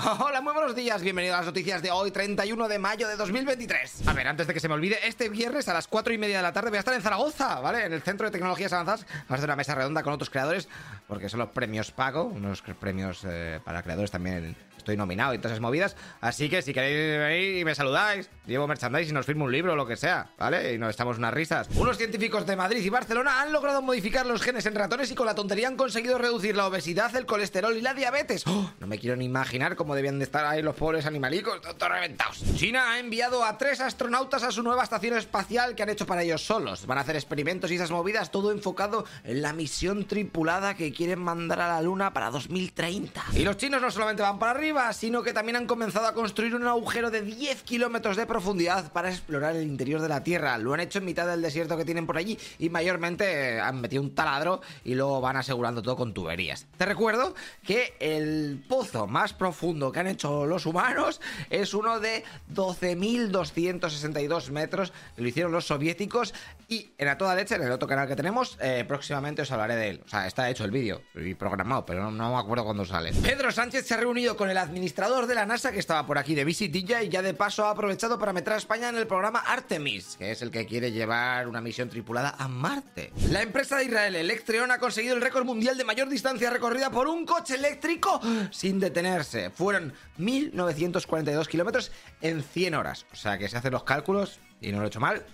[0.20, 4.06] Hola, muy buenos días, bienvenido a las noticias de hoy, 31 de mayo de 2023.
[4.08, 6.38] A ver, antes de que se me olvide, este viernes a las 4 y media
[6.38, 7.84] de la tarde voy a estar en Zaragoza, ¿vale?
[7.84, 9.04] En el Centro de Tecnologías Avanzadas.
[9.04, 10.68] Vamos a hacer una mesa redonda con otros creadores,
[11.06, 15.52] porque son los premios Pago, unos premios eh, para creadores también estoy nominado y todas
[15.52, 15.96] esas movidas.
[16.20, 19.72] Así que si queréis venir y me saludáis, llevo merchandise y nos firmo un libro
[19.72, 20.74] o lo que sea, ¿vale?
[20.74, 21.68] Y nos estamos unas risas.
[21.76, 25.26] Unos científicos de Madrid y Barcelona han logrado modificar los genes en ratones y con
[25.26, 28.44] la tontería han conseguido reducir la obesidad, el colesterol y la diabetes.
[28.46, 28.70] ¡Oh!
[28.78, 32.42] no me quiero ni imaginar cómo debían de estar ahí los pobres animalicos, todos reventados.
[32.56, 36.22] China ha enviado a tres astronautas a su nueva estación espacial que han hecho para
[36.22, 36.86] ellos solos.
[36.86, 41.20] Van a hacer experimentos y esas movidas, todo enfocado en la misión tripulada que quieren
[41.20, 43.22] mandar a la Luna para 2030.
[43.34, 46.54] Y los chinos no solamente van para arriba, sino que también han comenzado a construir
[46.54, 50.56] un agujero de 10 kilómetros de profundidad para explorar el interior de la Tierra.
[50.58, 53.80] Lo han hecho en mitad del desierto que tienen por allí y mayormente eh, han
[53.80, 56.68] metido un taladro y luego van asegurando todo con tuberías.
[56.76, 57.34] Te recuerdo
[57.64, 62.22] que el pozo más profundo que han hecho los humanos es uno de
[62.54, 66.32] 12.262 metros, lo hicieron los soviéticos
[66.68, 69.74] y en A Toda Leche, en el otro canal que tenemos, eh, próximamente os hablaré
[69.74, 70.02] de él.
[70.06, 73.12] O sea, está hecho el vídeo y programado, pero no, no me acuerdo cuándo sale.
[73.12, 76.34] Pedro Sánchez se ha reunido con el administrador de la NASA que estaba por aquí
[76.34, 79.40] de visitilla y ya de paso ha aprovechado para meter a España en el programa
[79.40, 83.12] Artemis, que es el que quiere llevar una misión tripulada a Marte.
[83.30, 87.08] La empresa de Israel Electreon ha conseguido el récord mundial de mayor distancia recorrida por
[87.08, 89.50] un coche eléctrico sin detenerse.
[89.50, 93.06] Fueron 1942 kilómetros en 100 horas.
[93.12, 95.24] O sea que se hacen los cálculos, y no lo he hecho mal,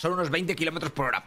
[0.00, 1.24] son unos 20 kilómetros por hora.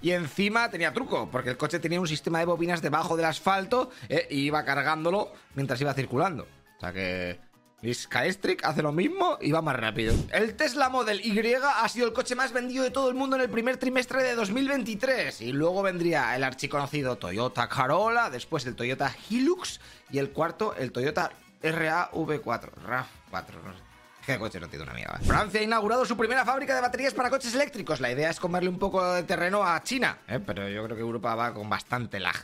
[0.00, 3.90] Y encima tenía truco, porque el coche tenía un sistema de bobinas debajo del asfalto
[4.08, 6.46] eh, y iba cargándolo mientras iba circulando.
[6.76, 7.40] O sea que
[7.92, 10.14] Skystrick hace lo mismo y va más rápido.
[10.32, 13.42] El Tesla Model Y ha sido el coche más vendido de todo el mundo en
[13.42, 15.40] el primer trimestre de 2023.
[15.42, 20.92] Y luego vendría el archiconocido Toyota Corolla, después el Toyota Hilux y el cuarto el
[20.92, 21.30] Toyota
[21.62, 22.70] RAV4.
[22.86, 23.86] RAV4, no sé.
[24.24, 25.20] ¿Qué coche no tiene una mierda?
[25.22, 28.00] Francia ha inaugurado su primera fábrica de baterías para coches eléctricos.
[28.00, 30.40] La idea es comerle un poco de terreno a China, ¿eh?
[30.44, 32.34] pero yo creo que Europa va con bastante lag.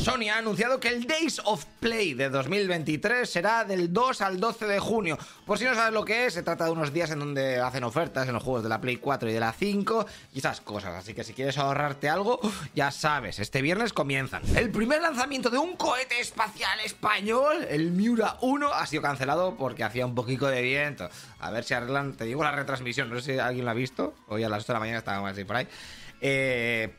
[0.00, 4.66] Sony ha anunciado que el Days of Play de 2023 será del 2 al 12
[4.66, 5.18] de junio.
[5.46, 7.84] Por si no sabes lo que es, se trata de unos días en donde hacen
[7.84, 10.94] ofertas en los juegos de la Play 4 y de la 5 y esas cosas.
[10.94, 12.40] Así que si quieres ahorrarte algo,
[12.74, 14.42] ya sabes, este viernes comienzan.
[14.56, 19.84] El primer lanzamiento de un cohete espacial español, el Miura 1, ha sido cancelado porque
[19.84, 21.08] hacía un poquito de viento.
[21.38, 24.14] A ver si arreglan, te digo la retransmisión, no sé si alguien lo ha visto.
[24.28, 25.68] Hoy a las 8 de la mañana estábamos así por ahí.
[26.22, 26.94] Eh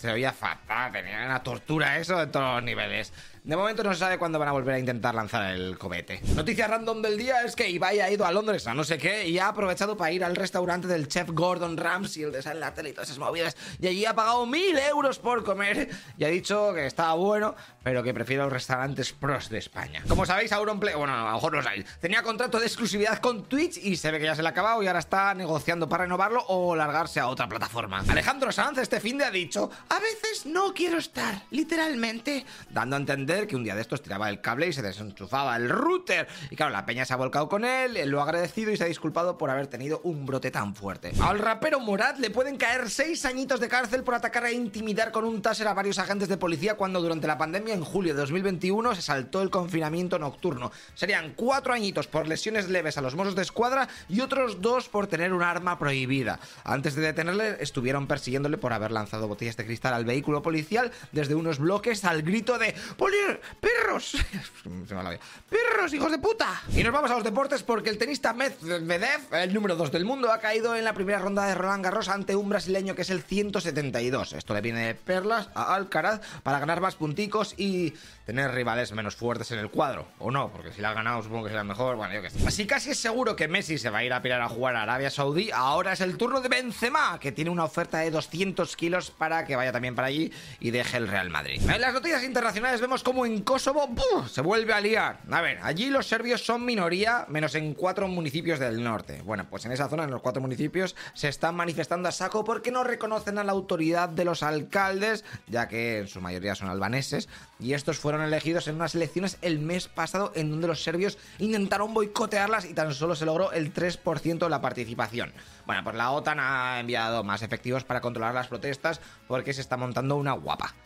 [0.00, 3.12] se oía fatal, tenía una tortura eso de todos los niveles.
[3.50, 6.20] De momento no se sabe cuándo van a volver a intentar lanzar el comete.
[6.36, 9.26] Noticia random del día es que Ibai ha ido a Londres a no sé qué
[9.26, 12.68] y ha aprovechado para ir al restaurante del chef Gordon Ramsay, el de San la
[12.68, 13.56] y todas esas movidas.
[13.80, 18.04] Y allí ha pagado mil euros por comer y ha dicho que estaba bueno, pero
[18.04, 20.04] que prefiere los restaurantes pros de España.
[20.06, 23.78] Como sabéis, Auronplay, bueno, a lo mejor no sabéis, tenía contrato de exclusividad con Twitch
[23.78, 26.44] y se ve que ya se le ha acabado y ahora está negociando para renovarlo
[26.46, 28.04] o largarse a otra plataforma.
[28.08, 33.00] Alejandro Sanz este fin de ha dicho, a veces no quiero estar, literalmente, dando a
[33.00, 36.28] entender que un día de estos tiraba el cable y se desenchufaba el router.
[36.50, 38.84] Y claro, la peña se ha volcado con él, él lo ha agradecido y se
[38.84, 41.12] ha disculpado por haber tenido un brote tan fuerte.
[41.20, 45.24] Al rapero Morat le pueden caer seis añitos de cárcel por atacar e intimidar con
[45.24, 48.94] un taser a varios agentes de policía cuando durante la pandemia en julio de 2021
[48.94, 50.72] se saltó el confinamiento nocturno.
[50.94, 55.06] Serían cuatro añitos por lesiones leves a los mozos de escuadra y otros dos por
[55.06, 56.40] tener un arma prohibida.
[56.64, 61.34] Antes de detenerle, estuvieron persiguiéndole por haber lanzado botellas de cristal al vehículo policial desde
[61.34, 62.74] unos bloques al grito de
[63.20, 64.16] ¡Poli ¡Perros!
[65.50, 66.62] ¡Perros, hijos de puta!
[66.74, 70.32] Y nos vamos a los deportes porque el tenista Medvedev, el número 2 del mundo,
[70.32, 73.22] ha caído en la primera ronda de Roland Garros ante un brasileño que es el
[73.22, 74.32] 172.
[74.32, 77.94] Esto le viene de perlas a Alcaraz para ganar más punticos y
[78.26, 80.06] tener rivales menos fuertes en el cuadro.
[80.18, 81.96] O no, porque si la ha ganado supongo que será mejor.
[81.96, 82.46] Bueno, yo qué sé.
[82.46, 84.82] Así casi es seguro que Messi se va a ir a pirar a jugar a
[84.82, 85.50] Arabia Saudí.
[85.52, 89.56] Ahora es el turno de Benzema, que tiene una oferta de 200 kilos para que
[89.56, 91.60] vaya también para allí y deje el Real Madrid.
[91.68, 93.88] En las noticias internacionales vemos como en Kosovo
[94.28, 95.18] se vuelve a liar.
[95.32, 99.20] A ver, allí los serbios son minoría, menos en cuatro municipios del norte.
[99.24, 102.70] Bueno, pues en esa zona, en los cuatro municipios, se están manifestando a saco porque
[102.70, 107.28] no reconocen a la autoridad de los alcaldes, ya que en su mayoría son albaneses,
[107.58, 111.92] y estos fueron elegidos en unas elecciones el mes pasado en donde los serbios intentaron
[111.92, 115.32] boicotearlas y tan solo se logró el 3% de la participación.
[115.66, 119.76] Bueno, pues la OTAN ha enviado más efectivos para controlar las protestas porque se está
[119.76, 120.76] montando una guapa.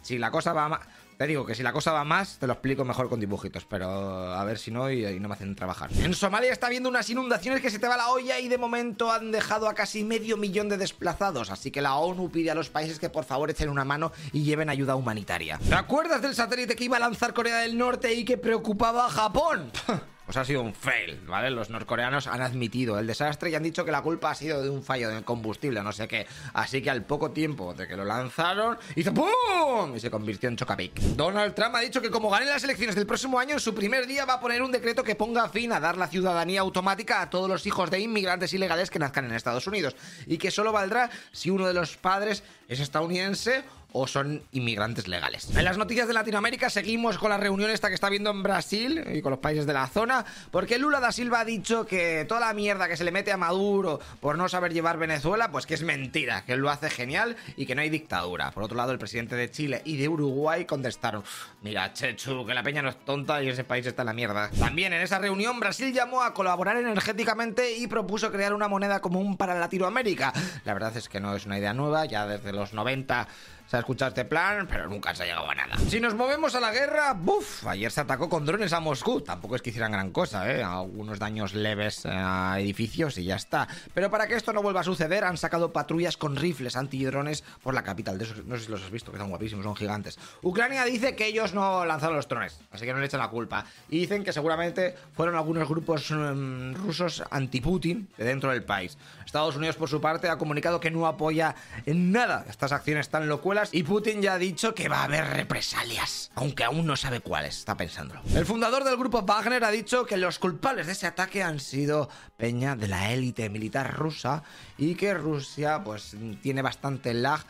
[0.00, 0.80] Si la cosa va
[1.16, 4.32] te digo que si la cosa va más, te lo explico mejor con dibujitos, pero
[4.32, 5.90] a ver si no y, no me hacen trabajar.
[5.92, 9.12] En Somalia está habiendo unas inundaciones que se te va la olla y de momento
[9.12, 12.70] han dejado a casi medio millón de desplazados, así que la ONU pide a los
[12.70, 15.58] países que por favor echen una mano y lleven ayuda humanitaria.
[15.58, 19.10] ¿Te acuerdas del satélite que iba a lanzar Corea del Norte y que preocupaba a
[19.10, 19.70] Japón?
[20.24, 21.50] pues ha sido un fail, ¿vale?
[21.50, 24.70] Los norcoreanos han admitido el desastre y han dicho que la culpa ha sido de
[24.70, 26.26] un fallo de combustible, no sé qué.
[26.54, 29.94] Así que al poco tiempo de que lo lanzaron, hizo ¡pum!
[29.94, 30.94] Y se convirtió en Chocapic.
[31.16, 34.06] Donald Trump ha dicho que como gane las elecciones del próximo año, en su primer
[34.06, 37.28] día va a poner un decreto que ponga fin a dar la ciudadanía automática a
[37.28, 39.94] todos los hijos de inmigrantes ilegales que nazcan en Estados Unidos.
[40.26, 43.62] Y que solo valdrá si uno de los padres es estadounidense
[43.96, 45.48] o son inmigrantes legales.
[45.56, 49.04] En las noticias de Latinoamérica seguimos con la reunión esta que está viendo en Brasil
[49.14, 52.40] y con los países de la zona, porque Lula da Silva ha dicho que toda
[52.40, 55.74] la mierda que se le mete a Maduro por no saber llevar Venezuela, pues que
[55.74, 58.50] es mentira, que él lo hace genial y que no hay dictadura.
[58.50, 61.22] Por otro lado, el presidente de Chile y de Uruguay contestaron,
[61.62, 64.50] mira, Chechu, que la peña no es tonta y ese país está en la mierda.
[64.58, 69.36] También en esa reunión Brasil llamó a colaborar energéticamente y propuso crear una moneda común
[69.36, 70.32] para Latinoamérica.
[70.64, 73.28] La verdad es que no es una idea nueva, ya desde los 90
[73.66, 75.76] se ha escuchado este plan, pero nunca se ha llegado a nada.
[75.88, 77.66] Si nos movemos a la guerra, ¡buf!
[77.66, 79.22] Ayer se atacó con drones a Moscú.
[79.22, 80.62] Tampoco es que hicieran gran cosa, ¿eh?
[80.62, 83.66] Algunos daños leves a edificios y ya está.
[83.94, 87.74] Pero para que esto no vuelva a suceder, han sacado patrullas con rifles antidrones por
[87.74, 88.18] la capital.
[88.18, 90.18] De esos, no sé si los has visto, que son guapísimos, son gigantes.
[90.42, 93.64] Ucrania dice que ellos no lanzaron los drones, así que no le echan la culpa.
[93.88, 98.98] Y dicen que seguramente fueron algunos grupos um, rusos anti-Putin de dentro del país.
[99.24, 101.54] Estados Unidos, por su parte, ha comunicado que no apoya
[101.86, 103.28] en nada estas acciones tan
[103.72, 107.58] y Putin ya ha dicho que va a haber represalias, aunque aún no sabe cuáles,
[107.58, 108.20] está pensándolo.
[108.34, 112.08] El fundador del grupo Wagner ha dicho que los culpables de ese ataque han sido
[112.36, 114.42] peña de la élite militar rusa
[114.78, 117.40] y que Rusia pues tiene bastante lag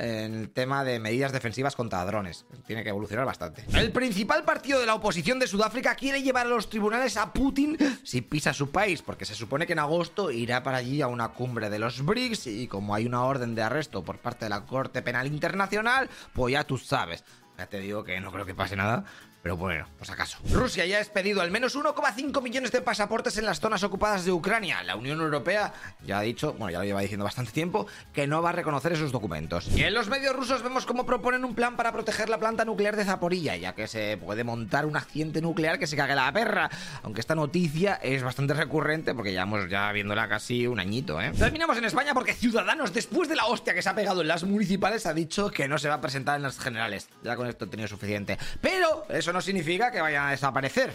[0.00, 2.46] en el tema de medidas defensivas contra drones.
[2.66, 3.64] Tiene que evolucionar bastante.
[3.72, 7.76] El principal partido de la oposición de Sudáfrica quiere llevar a los tribunales a Putin
[8.02, 11.28] si pisa su país, porque se supone que en agosto irá para allí a una
[11.28, 14.64] cumbre de los BRICS y como hay una orden de arresto por parte de la
[14.64, 17.24] Corte Penal Internacional, pues ya tú sabes.
[17.58, 19.04] Ya te digo que no creo que pase nada,
[19.42, 20.38] pero bueno, pues acaso.
[20.50, 24.32] Rusia ya ha expedido al menos 1,5 millones de pasaportes en las zonas ocupadas de
[24.32, 24.82] Ucrania.
[24.82, 25.72] La Unión Europea
[26.04, 28.92] ya ha dicho, bueno, ya lo lleva diciendo bastante tiempo, que no va a reconocer
[28.92, 29.68] esos documentos.
[29.74, 32.96] Y en los medios rusos vemos cómo proponen un plan para proteger la planta nuclear
[32.96, 36.70] de Zaporilla, ya que se puede montar un accidente nuclear que se cague la perra.
[37.02, 41.32] Aunque esta noticia es bastante recurrente porque llevamos ya viéndola casi un añito, ¿eh?
[41.38, 44.44] Terminamos en España porque Ciudadanos, después de la hostia que se ha pegado en las
[44.44, 47.08] municipales, ha dicho que no se va a presentar en las generales.
[47.22, 48.38] Ya con esto he tenido suficiente.
[48.60, 50.94] Pero eso no significa que vayan a desaparecer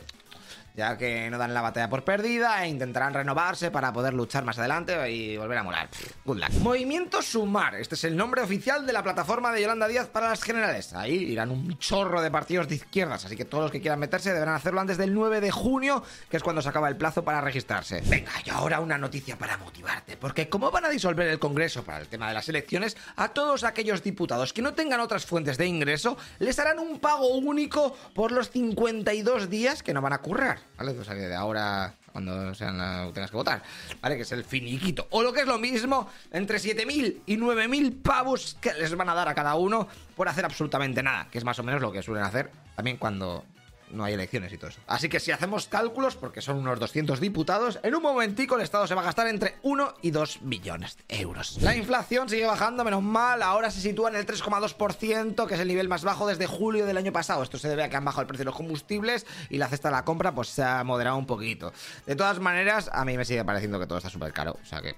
[0.76, 4.60] ya que no dan la batalla por perdida e intentarán renovarse para poder luchar más
[4.60, 5.90] adelante y volver a molar.
[6.26, 6.50] Good luck.
[6.62, 10.44] Movimiento Sumar, este es el nombre oficial de la plataforma de Yolanda Díaz para las
[10.44, 10.94] generales.
[10.94, 14.34] Ahí irán un chorro de partidos de izquierdas, así que todos los que quieran meterse
[14.34, 17.42] deberán hacerlo antes del 9 de junio, que es cuando se acaba el plazo para
[17.42, 18.02] registrarse.
[18.06, 22.00] Venga, y ahora una noticia para motivarte, porque como van a disolver el Congreso para
[22.00, 25.68] el tema de las elecciones, a todos aquellos diputados que no tengan otras fuentes de
[25.68, 30.65] ingreso, les harán un pago único por los 52 días que no van a currar.
[30.78, 30.92] ¿Vale?
[30.98, 33.64] O sea, que de ahora, cuando sean la, tengas que votar,
[34.02, 34.16] ¿vale?
[34.16, 35.08] Que es el finiquito.
[35.12, 39.14] O lo que es lo mismo, entre 7.000 y 9.000 pavos que les van a
[39.14, 42.02] dar a cada uno por hacer absolutamente nada, que es más o menos lo que
[42.02, 43.46] suelen hacer también cuando
[43.92, 44.80] no hay elecciones y todo eso.
[44.88, 48.88] Así que si hacemos cálculos, porque son unos 200 diputados, en un momentico el Estado
[48.88, 51.62] se va a gastar entre 1 y 2 billones de euros.
[51.62, 55.68] La inflación sigue bajando, menos mal, ahora se sitúa en el 3,2%, que es el
[55.68, 57.44] nivel más bajo desde julio del año pasado.
[57.44, 59.90] Esto se debe a que han bajado el precio de los combustibles y la cesta
[59.90, 61.74] de la compra pues se ha moderado un poquito.
[62.06, 64.82] De todas maneras, a mí me sigue pareciendo que todo está súper caro, o sea
[64.82, 64.96] que...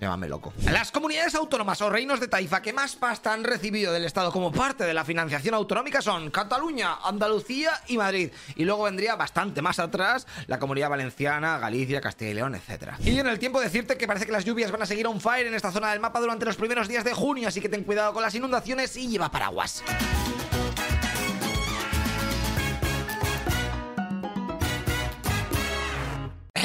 [0.00, 0.52] Llámame loco.
[0.70, 4.52] Las comunidades autónomas o reinos de taifa que más pasta han recibido del Estado como
[4.52, 8.30] parte de la financiación autonómica son Cataluña, Andalucía y Madrid.
[8.54, 12.92] Y luego vendría bastante más atrás la comunidad valenciana, Galicia, Castilla y León, etc.
[13.00, 15.46] Y en el tiempo decirte que parece que las lluvias van a seguir on fire
[15.46, 18.12] en esta zona del mapa durante los primeros días de junio, así que ten cuidado
[18.12, 19.82] con las inundaciones y lleva paraguas.